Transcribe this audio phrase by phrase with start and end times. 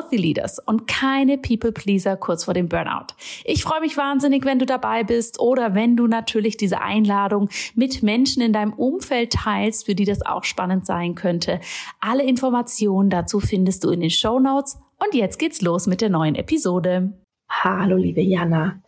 [0.00, 3.08] Healthy Leaders und keine People Pleaser kurz vor dem Burnout.
[3.44, 8.02] Ich freue mich wahnsinnig, wenn du dabei bist oder wenn du natürlich diese Einladung mit
[8.02, 11.60] Menschen in deinem Umfeld teilst, für die das auch spannend sein könnte.
[12.00, 14.78] Alle Informationen dazu findest du in den Show Notes.
[14.98, 17.12] Und jetzt geht's los mit der neuen Episode.
[17.50, 18.80] Hallo, liebe Jana.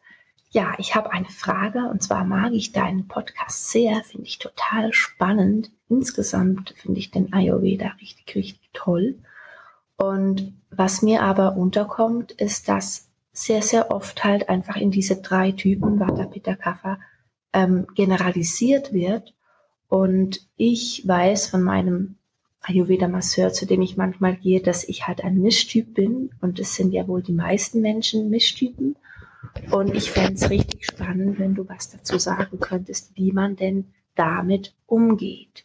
[0.50, 4.92] Ja, ich habe eine Frage und zwar mag ich deinen Podcast sehr, finde ich total
[4.92, 5.70] spannend.
[5.88, 9.18] Insgesamt finde ich den Ayurveda richtig, richtig toll.
[9.96, 15.52] Und was mir aber unterkommt, ist, dass sehr, sehr oft halt einfach in diese drei
[15.52, 16.98] Typen Vata, Pitta, Kapha
[17.52, 19.34] ähm, generalisiert wird.
[19.88, 22.16] Und ich weiß von meinem
[22.62, 26.30] Ayurveda-Masseur, zu dem ich manchmal gehe, dass ich halt ein Mischtyp bin.
[26.40, 28.96] Und es sind ja wohl die meisten Menschen Mischtypen.
[29.70, 33.92] Und ich fände es richtig spannend, wenn du was dazu sagen könntest, wie man denn
[34.14, 35.64] damit umgeht.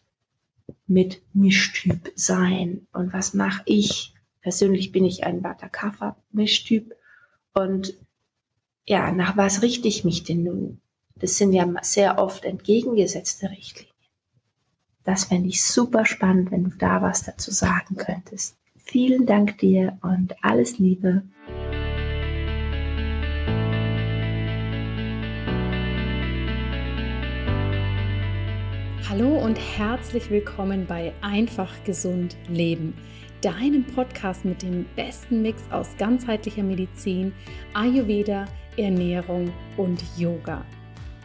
[0.86, 2.86] Mit Mischtyp sein.
[2.92, 4.14] Und was mache ich,
[4.48, 6.94] Persönlich bin ich ein Vata Kapha Mischtyp
[7.52, 7.98] und
[8.86, 10.80] ja, nach was richte ich mich denn nun?
[11.16, 13.94] Das sind ja sehr oft entgegengesetzte Richtlinien.
[15.04, 18.56] Das fände ich super spannend, wenn du da was dazu sagen könntest.
[18.78, 21.24] Vielen Dank dir und alles Liebe.
[29.10, 32.94] Hallo und herzlich willkommen bei Einfach Gesund Leben
[33.40, 37.32] deinen Podcast mit dem besten Mix aus ganzheitlicher Medizin,
[37.74, 40.64] Ayurveda, Ernährung und Yoga.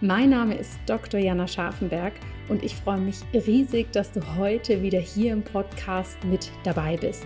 [0.01, 1.19] Mein Name ist Dr.
[1.19, 2.13] Jana Scharfenberg
[2.49, 7.25] und ich freue mich riesig, dass du heute wieder hier im Podcast mit dabei bist.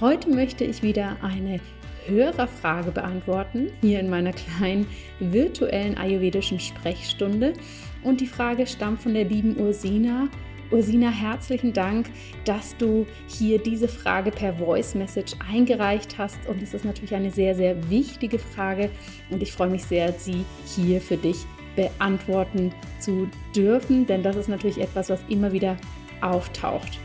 [0.00, 1.60] Heute möchte ich wieder eine
[2.06, 4.86] Hörerfrage beantworten, hier in meiner kleinen
[5.18, 7.54] virtuellen ayurvedischen Sprechstunde.
[8.02, 10.28] Und die Frage stammt von der lieben Ursina
[10.70, 12.10] Ursina, herzlichen Dank,
[12.44, 16.38] dass du hier diese Frage per Voice Message eingereicht hast.
[16.48, 18.90] Und es ist natürlich eine sehr, sehr wichtige Frage.
[19.30, 24.48] Und ich freue mich sehr, sie hier für dich beantworten zu dürfen, denn das ist
[24.48, 25.76] natürlich etwas, was immer wieder
[26.20, 26.98] auftaucht.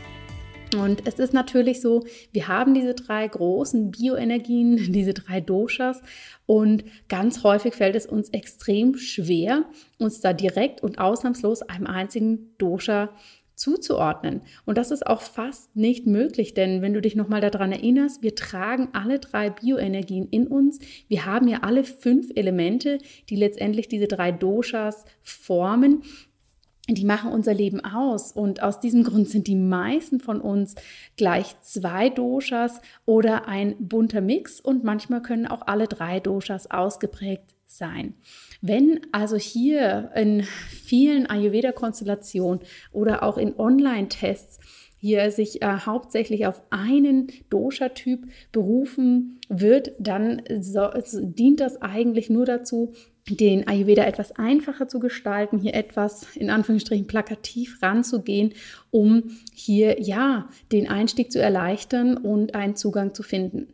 [0.76, 6.00] Und es ist natürlich so, wir haben diese drei großen Bioenergien, diese drei Doshas
[6.46, 9.64] und ganz häufig fällt es uns extrem schwer,
[9.98, 13.10] uns da direkt und ausnahmslos einem einzigen Dosha
[13.60, 14.40] zuzuordnen.
[14.64, 18.34] Und das ist auch fast nicht möglich, denn wenn du dich nochmal daran erinnerst, wir
[18.34, 20.78] tragen alle drei Bioenergien in uns.
[21.08, 26.02] Wir haben ja alle fünf Elemente, die letztendlich diese drei Doshas formen
[26.88, 28.32] die machen unser Leben aus.
[28.32, 30.74] Und aus diesem Grund sind die meisten von uns
[31.16, 34.60] gleich zwei Doshas oder ein bunter Mix.
[34.60, 38.14] Und manchmal können auch alle drei Doshas ausgeprägt sein.
[38.60, 42.60] Wenn also hier in vielen Ayurveda-Konstellationen
[42.92, 44.60] oder auch in Online-Tests
[45.00, 50.88] hier sich äh, hauptsächlich auf einen Dosha-Typ berufen wird, dann so,
[51.22, 52.92] dient das eigentlich nur dazu,
[53.28, 58.52] den Ayurveda etwas einfacher zu gestalten, hier etwas in Anführungsstrichen plakativ ranzugehen,
[58.90, 63.68] um hier ja den Einstieg zu erleichtern und einen Zugang zu finden.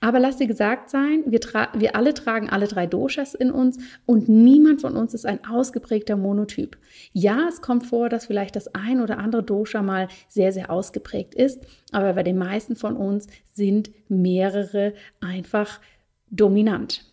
[0.00, 1.40] Aber lass dir gesagt sein, wir,
[1.74, 6.16] wir alle tragen alle drei Doshas in uns und niemand von uns ist ein ausgeprägter
[6.16, 6.76] Monotyp.
[7.12, 11.34] Ja, es kommt vor, dass vielleicht das ein oder andere Dosha mal sehr, sehr ausgeprägt
[11.34, 11.60] ist,
[11.92, 15.80] aber bei den meisten von uns sind mehrere einfach
[16.30, 17.09] dominant.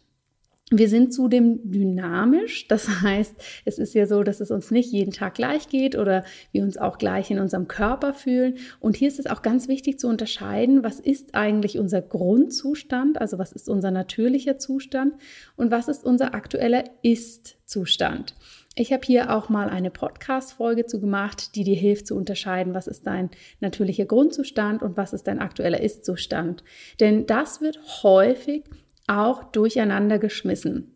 [0.70, 5.14] Wir sind zudem dynamisch, das heißt, es ist ja so, dass es uns nicht jeden
[5.14, 8.58] Tag gleich geht oder wir uns auch gleich in unserem Körper fühlen.
[8.82, 13.38] Und hier ist es auch ganz wichtig zu unterscheiden, was ist eigentlich unser Grundzustand, also
[13.38, 15.16] was ist unser natürlicher Zustand
[15.56, 18.36] und was ist unser aktueller Ist-Zustand.
[18.76, 22.88] Ich habe hier auch mal eine Podcast-Folge zu gemacht, die dir hilft zu unterscheiden, was
[22.88, 23.30] ist dein
[23.62, 26.64] natürlicher Grundzustand und was ist dein aktueller Ist-Zustand.
[27.00, 28.66] Denn das wird häufig
[29.08, 30.94] auch durcheinander geschmissen.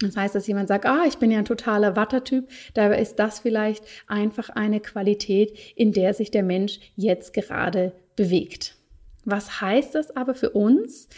[0.00, 3.40] Das heißt, dass jemand sagt, ah, ich bin ja ein totaler Wattertyp, dabei ist das
[3.40, 8.76] vielleicht einfach eine Qualität, in der sich der Mensch jetzt gerade bewegt.
[9.24, 11.08] Was heißt das aber für uns?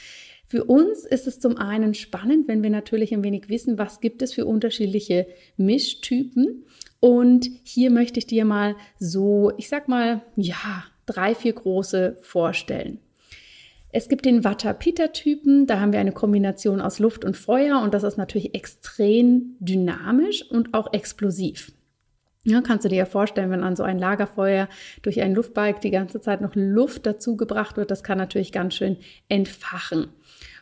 [0.46, 4.23] Für uns ist es zum einen spannend, wenn wir natürlich ein wenig wissen, was gibt
[4.23, 5.26] es für unterschiedliche
[5.56, 6.64] Mischtypen.
[7.00, 13.00] Und hier möchte ich dir mal so, ich sag mal, ja, drei, vier große vorstellen.
[13.90, 18.02] Es gibt den Vata-Pitta-Typen, da haben wir eine Kombination aus Luft und Feuer und das
[18.02, 21.73] ist natürlich extrem dynamisch und auch explosiv.
[22.44, 24.69] Ja, kannst du dir ja vorstellen, wenn an so ein Lagerfeuer
[25.02, 28.75] durch einen Luftbike die ganze Zeit noch Luft dazu gebracht wird, das kann natürlich ganz
[28.75, 28.99] schön
[29.29, 30.08] entfachen.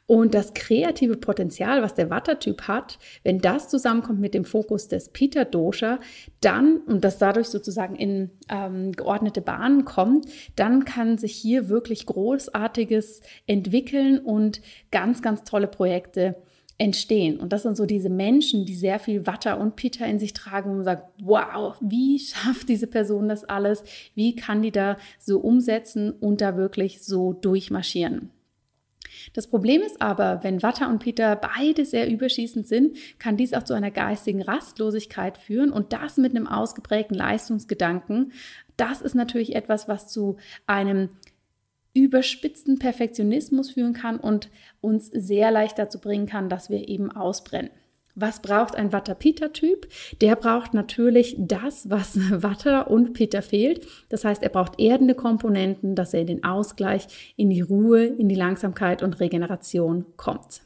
[0.06, 5.08] Und das kreative Potenzial, was der Vata-Typ hat, wenn das zusammenkommt mit dem Fokus des
[5.08, 5.98] Pitta-Dosha,
[6.40, 12.06] dann, und das dadurch sozusagen in ähm, geordnete Bahnen kommt, dann kann sich hier wirklich
[12.06, 14.60] Großartiges entwickeln und
[14.92, 16.36] ganz, ganz tolle Projekte
[16.78, 17.38] entstehen.
[17.40, 20.76] Und das sind so diese Menschen, die sehr viel Watter und Pitta in sich tragen,
[20.76, 23.82] man sagt, wow, wie schafft diese Person das alles?
[24.14, 28.30] Wie kann die da so umsetzen und da wirklich so durchmarschieren?
[29.32, 33.62] Das Problem ist aber, wenn Watter und Peter beide sehr überschießend sind, kann dies auch
[33.62, 38.32] zu einer geistigen Rastlosigkeit führen und das mit einem ausgeprägten Leistungsgedanken.
[38.76, 40.36] Das ist natürlich etwas, was zu
[40.66, 41.10] einem
[41.94, 44.50] überspitzten Perfektionismus führen kann und
[44.82, 47.70] uns sehr leicht dazu bringen kann, dass wir eben ausbrennen.
[48.18, 49.88] Was braucht ein Vata-Pitta-Typ?
[50.22, 53.86] Der braucht natürlich das, was Vata und Pitta fehlt.
[54.08, 58.30] Das heißt, er braucht erdende Komponenten, dass er in den Ausgleich, in die Ruhe, in
[58.30, 60.62] die Langsamkeit und Regeneration kommt.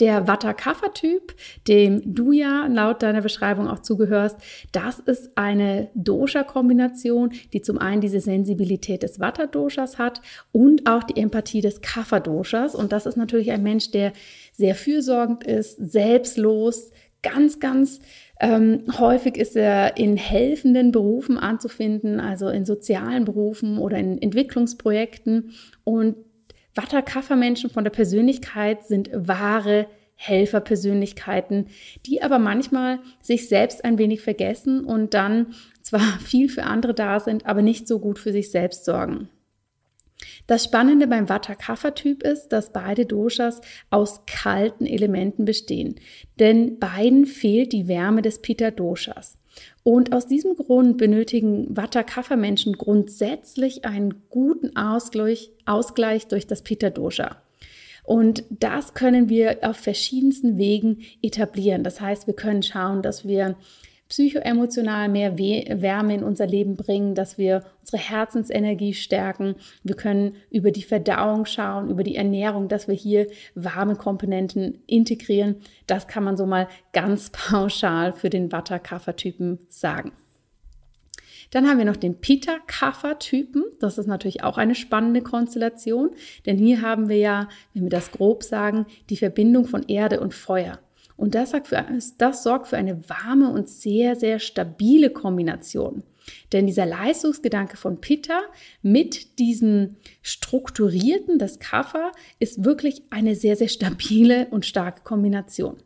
[0.00, 1.34] Der Vata-Kapha-Typ,
[1.68, 4.36] dem du ja laut deiner Beschreibung auch zugehörst,
[4.72, 10.20] das ist eine Dosha-Kombination, die zum einen diese Sensibilität des Vata-Doshas hat
[10.52, 12.74] und auch die Empathie des Kapha-Doshas.
[12.74, 14.12] Und das ist natürlich ein Mensch, der
[14.52, 16.90] sehr fürsorgend ist, selbstlos,
[17.22, 18.00] ganz, ganz
[18.40, 25.52] ähm, häufig ist er in helfenden Berufen anzufinden, also in sozialen Berufen oder in Entwicklungsprojekten.
[25.84, 26.16] Und
[26.74, 29.86] Watter-Kaffer-Menschen von der Persönlichkeit sind wahre
[30.16, 31.66] Helferpersönlichkeiten,
[32.06, 37.20] die aber manchmal sich selbst ein wenig vergessen und dann zwar viel für andere da
[37.20, 39.28] sind, aber nicht so gut für sich selbst sorgen.
[40.46, 43.60] Das Spannende beim Vata-Kapha-Typ ist, dass beide Doshas
[43.90, 45.96] aus kalten Elementen bestehen,
[46.38, 49.36] denn beiden fehlt die Wärme des Pitta-Doshas.
[49.82, 57.36] Und aus diesem Grund benötigen Vata-Kapha-Menschen grundsätzlich einen guten Ausgleich, Ausgleich durch das Pitta-Dosha.
[58.04, 61.84] Und das können wir auf verschiedensten Wegen etablieren.
[61.84, 63.56] Das heißt, wir können schauen, dass wir
[64.14, 69.56] psychoemotional mehr Wärme in unser Leben bringen, dass wir unsere Herzensenergie stärken.
[69.82, 73.26] Wir können über die Verdauung schauen, über die Ernährung, dass wir hier
[73.56, 75.56] warme Komponenten integrieren.
[75.88, 80.12] Das kann man so mal ganz pauschal für den Vata-Kapha-Typen sagen.
[81.50, 83.64] Dann haben wir noch den Pita-Kapha-Typen.
[83.80, 86.10] Das ist natürlich auch eine spannende Konstellation,
[86.46, 90.34] denn hier haben wir ja, wenn wir das grob sagen, die Verbindung von Erde und
[90.34, 90.78] Feuer.
[91.16, 91.86] Und das, für,
[92.18, 96.02] das sorgt für eine warme und sehr, sehr stabile Kombination.
[96.52, 98.40] Denn dieser Leistungsgedanke von Pitta
[98.82, 105.76] mit diesem strukturierten, das Kapha, ist wirklich eine sehr, sehr stabile und starke Kombination.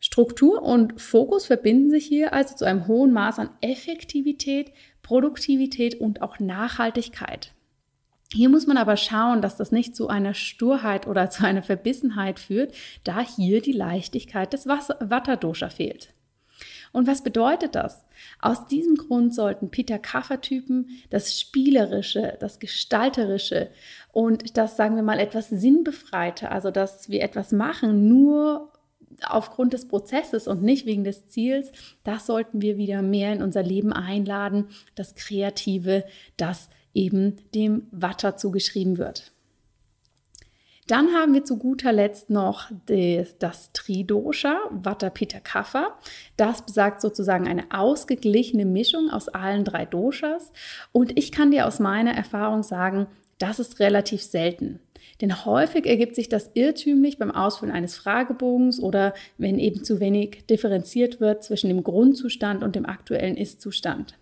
[0.00, 4.72] Struktur und Fokus verbinden sich hier also zu einem hohen Maß an Effektivität,
[5.02, 7.52] Produktivität und auch Nachhaltigkeit.
[8.32, 12.38] Hier muss man aber schauen, dass das nicht zu einer Sturheit oder zu einer Verbissenheit
[12.38, 12.74] führt,
[13.04, 16.14] da hier die Leichtigkeit des Vata-Dosha fehlt.
[16.92, 18.04] Und was bedeutet das?
[18.38, 23.70] Aus diesem Grund sollten Peter Kaffer-Typen das Spielerische, das Gestalterische
[24.12, 28.72] und das, sagen wir mal, etwas Sinnbefreite, also dass wir etwas machen, nur
[29.24, 31.72] aufgrund des Prozesses und nicht wegen des Ziels,
[32.04, 36.04] das sollten wir wieder mehr in unser Leben einladen, das Kreative,
[36.36, 39.32] das eben dem Watter zugeschrieben wird.
[40.88, 42.70] Dann haben wir zu guter Letzt noch
[43.38, 45.96] das, Tridosha, Vata Pitta Kapha.
[46.36, 50.52] Das besagt sozusagen eine ausgeglichene Mischung aus allen drei Doshas.
[50.90, 53.06] Und ich kann dir aus meiner Erfahrung sagen,
[53.38, 54.80] das ist relativ selten.
[55.20, 60.46] Denn häufig ergibt sich das irrtümlich beim Ausfüllen eines Fragebogens oder wenn eben zu wenig
[60.50, 64.18] differenziert wird zwischen dem Grundzustand und dem aktuellen Ist-Zustand.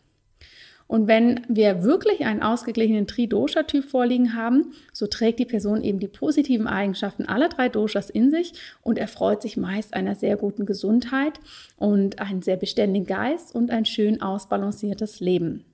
[0.90, 6.09] Und wenn wir wirklich einen ausgeglichenen Tri-Dosha-Typ vorliegen haben, so trägt die Person eben die
[6.09, 11.38] positiven Eigenschaften aller drei Doshas in sich und erfreut sich meist einer sehr guten Gesundheit
[11.76, 15.64] und einen sehr beständigen Geist und ein schön ausbalanciertes Leben.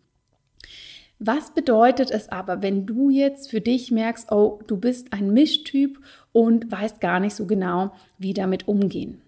[1.19, 5.99] Was bedeutet es aber, wenn du jetzt für dich merkst, oh, du bist ein Mischtyp
[6.33, 9.23] und weißt gar nicht so genau, wie damit umgehen?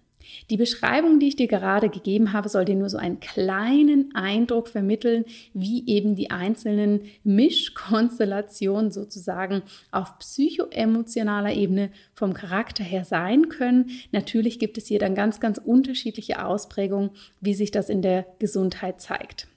[0.49, 4.67] Die Beschreibung, die ich dir gerade gegeben habe, soll dir nur so einen kleinen Eindruck
[4.67, 13.91] vermitteln, wie eben die einzelnen Mischkonstellationen sozusagen auf psychoemotionaler Ebene vom Charakter her sein können.
[14.11, 19.01] Natürlich gibt es hier dann ganz, ganz unterschiedliche Ausprägungen, wie sich das in der Gesundheit
[19.01, 19.47] zeigt.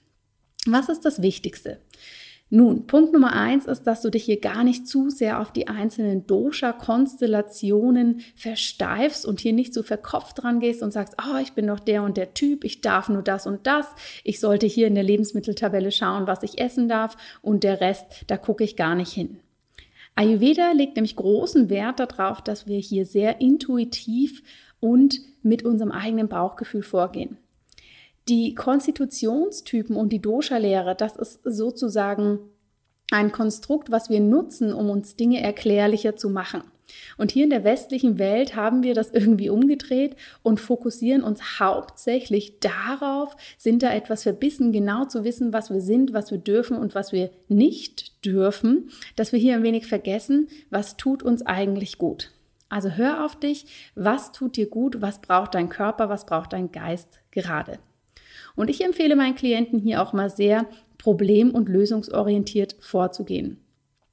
[0.65, 1.79] Was ist das Wichtigste?
[2.49, 5.67] Nun, Punkt Nummer eins ist, dass du dich hier gar nicht zu sehr auf die
[5.67, 11.65] einzelnen Dosha-Konstellationen versteifst und hier nicht so verkopft dran gehst und sagst, oh, ich bin
[11.65, 13.87] doch der und der Typ, ich darf nur das und das,
[14.23, 18.37] ich sollte hier in der Lebensmitteltabelle schauen, was ich essen darf und der Rest, da
[18.37, 19.39] gucke ich gar nicht hin.
[20.15, 24.43] Ayurveda legt nämlich großen Wert darauf, dass wir hier sehr intuitiv
[24.79, 27.37] und mit unserem eigenen Bauchgefühl vorgehen.
[28.29, 32.39] Die Konstitutionstypen und die Dosha-Lehre, das ist sozusagen
[33.11, 36.63] ein Konstrukt, was wir nutzen, um uns Dinge erklärlicher zu machen.
[37.17, 42.59] Und hier in der westlichen Welt haben wir das irgendwie umgedreht und fokussieren uns hauptsächlich
[42.59, 46.95] darauf, sind da etwas verbissen, genau zu wissen, was wir sind, was wir dürfen und
[46.95, 52.31] was wir nicht dürfen, dass wir hier ein wenig vergessen, was tut uns eigentlich gut.
[52.69, 56.71] Also hör auf dich, was tut dir gut, was braucht dein Körper, was braucht dein
[56.71, 57.79] Geist gerade.
[58.55, 60.67] Und ich empfehle meinen Klienten hier auch mal sehr
[60.97, 63.57] problem- und lösungsorientiert vorzugehen.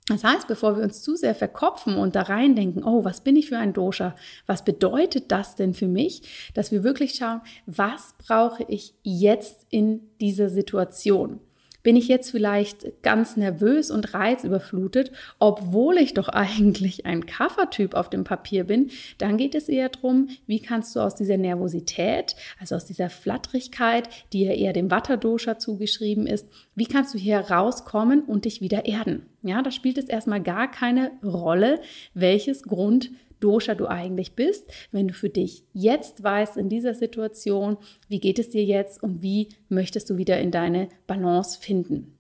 [0.09, 3.49] Das heißt, bevor wir uns zu sehr verkopfen und da reindenken, oh, was bin ich
[3.49, 4.17] für ein Dosha?
[4.47, 6.51] Was bedeutet das denn für mich?
[6.55, 11.39] Dass wir wirklich schauen, was brauche ich jetzt in dieser Situation?
[11.83, 18.11] Bin ich jetzt vielleicht ganz nervös und reizüberflutet, obwohl ich doch eigentlich ein Kaffertyp auf
[18.11, 18.91] dem Papier bin?
[19.19, 24.09] Dann geht es eher darum, wie kannst du aus dieser Nervosität, also aus dieser Flatterigkeit,
[24.33, 28.87] die ja eher dem Vata-Dosha zugeschrieben ist, wie kannst du hier rauskommen und dich wieder
[28.87, 29.27] erden?
[29.43, 31.81] Ja, da spielt es erstmal gar keine Rolle,
[32.15, 37.79] welches Grund Dosha du eigentlich bist, wenn du für dich jetzt weißt in dieser Situation,
[38.09, 42.17] wie geht es dir jetzt und wie möchtest du wieder in deine Balance finden.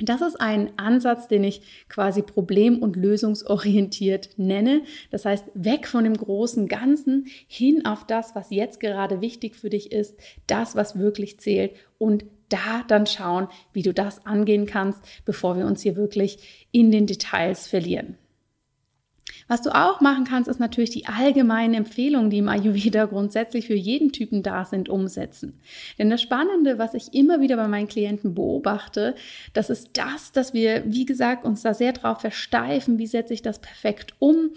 [0.00, 4.82] Das ist ein Ansatz, den ich quasi problem- und lösungsorientiert nenne.
[5.10, 9.70] Das heißt, weg von dem großen Ganzen hin auf das, was jetzt gerade wichtig für
[9.70, 15.00] dich ist, das, was wirklich zählt und da dann schauen, wie du das angehen kannst,
[15.24, 18.16] bevor wir uns hier wirklich in den Details verlieren.
[19.48, 23.74] Was du auch machen kannst, ist natürlich die allgemeinen Empfehlungen, die im Ayurveda grundsätzlich für
[23.74, 25.58] jeden Typen da sind, umsetzen.
[25.98, 29.14] Denn das Spannende, was ich immer wieder bei meinen Klienten beobachte,
[29.54, 33.42] das ist das, dass wir, wie gesagt, uns da sehr drauf versteifen, wie setze ich
[33.42, 34.50] das perfekt um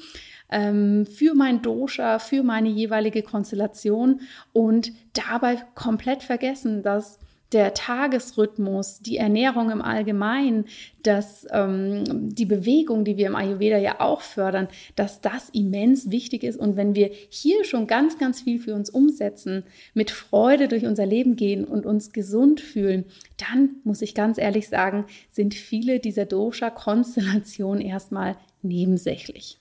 [0.51, 4.19] ähm, für mein Dosha, für meine jeweilige Konstellation
[4.51, 7.19] und dabei komplett vergessen, dass
[7.51, 10.65] der Tagesrhythmus, die Ernährung im Allgemeinen,
[11.03, 16.43] dass ähm, die Bewegung, die wir im Ayurveda ja auch fördern, dass das immens wichtig
[16.43, 16.57] ist.
[16.57, 21.05] Und wenn wir hier schon ganz, ganz viel für uns umsetzen, mit Freude durch unser
[21.05, 23.05] Leben gehen und uns gesund fühlen,
[23.37, 29.60] dann muss ich ganz ehrlich sagen, sind viele dieser Dosha-Konstellationen erstmal nebensächlich.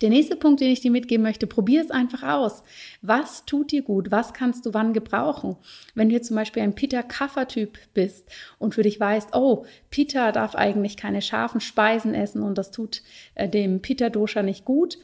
[0.00, 2.62] Der nächste Punkt, den ich dir mitgeben möchte, probier es einfach aus.
[3.02, 4.10] Was tut dir gut?
[4.10, 5.56] Was kannst du wann gebrauchen?
[5.94, 8.28] Wenn du jetzt zum Beispiel ein Pitta-Kaffer-Typ bist
[8.58, 13.02] und für dich weißt, oh, Pitta darf eigentlich keine scharfen Speisen essen und das tut
[13.34, 14.98] äh, dem Pitta-Dosha nicht gut.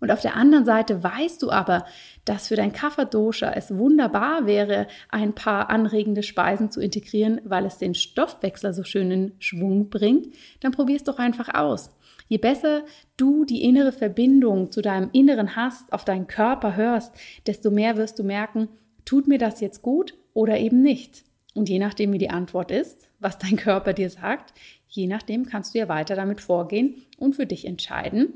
[0.00, 1.84] Und auf der anderen Seite weißt du aber,
[2.24, 7.78] dass für dein Kapha-Dosha es wunderbar wäre, ein paar anregende Speisen zu integrieren, weil es
[7.78, 10.28] den Stoffwechsel so schön in Schwung bringt,
[10.60, 11.90] dann probier es doch einfach aus.
[12.28, 12.84] Je besser
[13.16, 17.12] du die innere Verbindung zu deinem Inneren hast, auf deinen Körper hörst,
[17.46, 18.68] desto mehr wirst du merken,
[19.04, 21.24] tut mir das jetzt gut oder eben nicht.
[21.54, 24.52] Und je nachdem, wie die Antwort ist, was dein Körper dir sagt,
[24.86, 28.34] je nachdem kannst du ja weiter damit vorgehen und für dich entscheiden,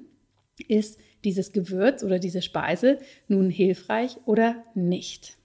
[0.69, 2.99] ist dieses Gewürz oder diese Speise
[3.29, 5.37] nun hilfreich oder nicht.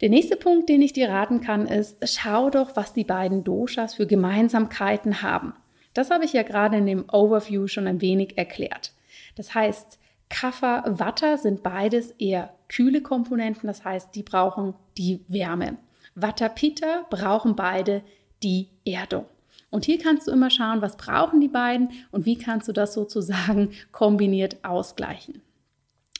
[0.00, 3.94] Der nächste Punkt, den ich dir raten kann, ist, schau doch, was die beiden Doshas
[3.94, 5.54] für Gemeinsamkeiten haben.
[5.94, 8.92] Das habe ich ja gerade in dem Overview schon ein wenig erklärt.
[9.36, 9.98] Das heißt,
[10.28, 15.76] Kapha, Watter sind beides eher kühle Komponenten, das heißt, die brauchen die Wärme.
[16.14, 18.02] Vata, Pitta brauchen beide
[18.42, 19.26] die Erdung.
[19.72, 22.92] Und hier kannst du immer schauen, was brauchen die beiden und wie kannst du das
[22.92, 25.40] sozusagen kombiniert ausgleichen.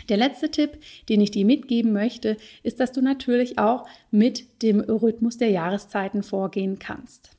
[0.09, 0.79] Der letzte Tipp,
[1.11, 6.23] den ich dir mitgeben möchte, ist, dass du natürlich auch mit dem Rhythmus der Jahreszeiten
[6.23, 7.31] vorgehen kannst.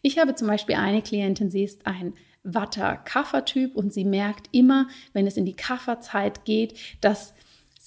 [0.00, 5.26] Ich habe zum Beispiel eine Klientin, sie ist ein Watter-Kaffer-Typ und sie merkt immer, wenn
[5.26, 7.34] es in die Kafferzeit geht, dass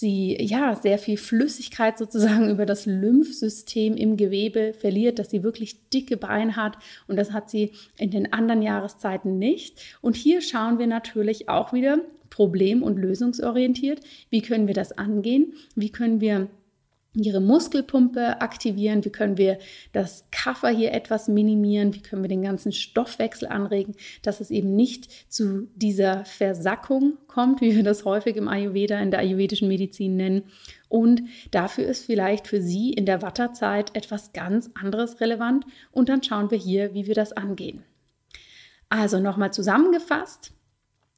[0.01, 5.89] sie ja sehr viel Flüssigkeit sozusagen über das Lymphsystem im Gewebe verliert, dass sie wirklich
[5.89, 6.77] dicke Beine hat.
[7.07, 9.79] Und das hat sie in den anderen Jahreszeiten nicht.
[10.01, 15.53] Und hier schauen wir natürlich auch wieder problem- und lösungsorientiert, wie können wir das angehen,
[15.75, 16.49] wie können wir
[17.13, 19.59] ihre Muskelpumpe aktivieren, wie können wir
[19.91, 24.75] das Kaffer hier etwas minimieren, wie können wir den ganzen Stoffwechsel anregen, dass es eben
[24.75, 30.15] nicht zu dieser Versackung kommt, wie wir das häufig im Ayurveda, in der ayurvedischen Medizin
[30.15, 30.43] nennen.
[30.87, 35.65] Und dafür ist vielleicht für Sie in der Watterzeit etwas ganz anderes relevant.
[35.91, 37.83] Und dann schauen wir hier, wie wir das angehen.
[38.89, 40.53] Also nochmal zusammengefasst.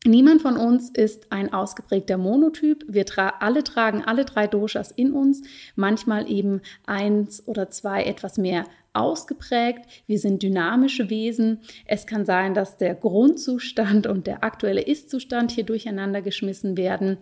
[0.06, 2.84] Niemand von uns ist ein ausgeprägter Monotyp.
[2.90, 5.44] Wir tra alle tragen alle drei Doshas in uns,
[5.76, 9.82] manchmal eben eins oder zwei etwas mehr ausgeprägt.
[10.08, 11.60] Wir sind dynamische Wesen.
[11.86, 17.18] Es kann sein, dass der Grundzustand und der aktuelle Ist-Zustand hier durcheinander geschmissen werden.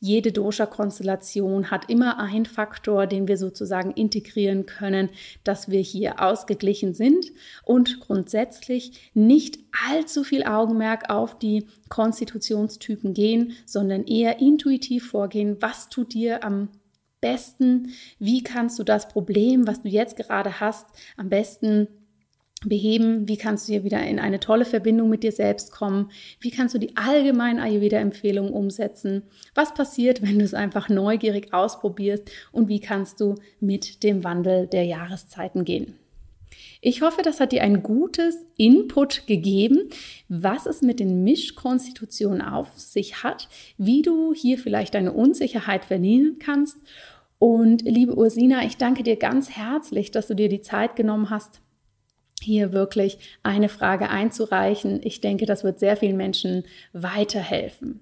[0.00, 5.10] Jede Dosha-Konstellation hat immer einen Faktor, den wir sozusagen integrieren können,
[5.44, 7.26] dass wir hier ausgeglichen sind
[7.64, 15.58] und grundsätzlich nicht allzu viel Augenmerk auf die Konstitutionstypen gehen, sondern eher intuitiv vorgehen.
[15.60, 16.68] Was tut dir am
[17.22, 20.86] besten, wie kannst du das Problem, was du jetzt gerade hast,
[21.16, 21.88] am besten
[22.68, 26.10] beheben, wie kannst du hier wieder in eine tolle Verbindung mit dir selbst kommen,
[26.40, 29.22] wie kannst du die allgemeinen Ayurveda-Empfehlungen umsetzen,
[29.54, 34.66] was passiert, wenn du es einfach neugierig ausprobierst und wie kannst du mit dem Wandel
[34.66, 35.94] der Jahreszeiten gehen.
[36.84, 39.88] Ich hoffe, das hat dir ein gutes Input gegeben,
[40.28, 43.48] was es mit den Mischkonstitutionen auf sich hat,
[43.78, 46.76] wie du hier vielleicht deine Unsicherheit verlieren kannst.
[47.42, 51.60] Und liebe Ursina, ich danke dir ganz herzlich, dass du dir die Zeit genommen hast,
[52.40, 55.00] hier wirklich eine Frage einzureichen.
[55.02, 57.98] Ich denke, das wird sehr vielen Menschen weiterhelfen.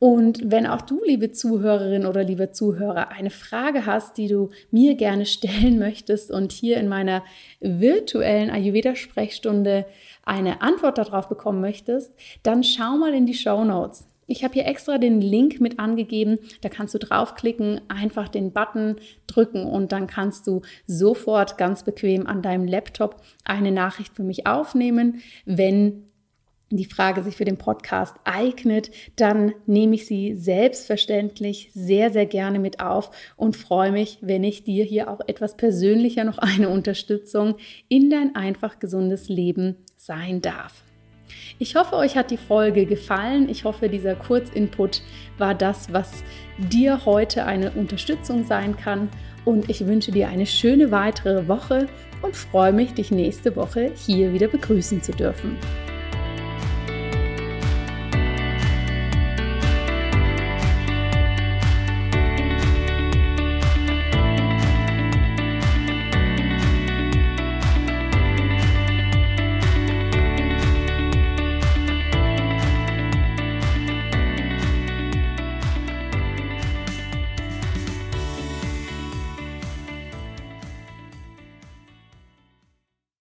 [0.00, 4.96] Und wenn auch du, liebe Zuhörerin oder liebe Zuhörer, eine Frage hast, die du mir
[4.96, 7.22] gerne stellen möchtest und hier in meiner
[7.60, 9.86] virtuellen Ayurveda-Sprechstunde
[10.24, 12.12] eine Antwort darauf bekommen möchtest,
[12.42, 14.08] dann schau mal in die Show Notes.
[14.26, 16.38] Ich habe hier extra den Link mit angegeben.
[16.60, 22.26] Da kannst du draufklicken, einfach den Button drücken und dann kannst du sofort ganz bequem
[22.26, 25.20] an deinem Laptop eine Nachricht für mich aufnehmen.
[25.44, 26.04] Wenn
[26.70, 32.58] die Frage sich für den Podcast eignet, dann nehme ich sie selbstverständlich sehr, sehr gerne
[32.58, 37.56] mit auf und freue mich, wenn ich dir hier auch etwas persönlicher noch eine Unterstützung
[37.88, 40.83] in dein einfach gesundes Leben sein darf.
[41.58, 43.48] Ich hoffe, euch hat die Folge gefallen.
[43.48, 45.02] Ich hoffe, dieser Kurzinput
[45.38, 46.24] war das, was
[46.58, 49.08] dir heute eine Unterstützung sein kann.
[49.44, 51.86] Und ich wünsche dir eine schöne weitere Woche
[52.22, 55.56] und freue mich, dich nächste Woche hier wieder begrüßen zu dürfen.